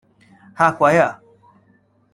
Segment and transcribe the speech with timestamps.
[0.57, 1.21] 嚇鬼呀?